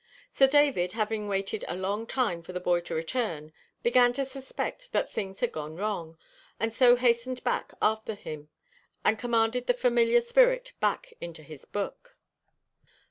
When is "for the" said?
2.41-2.59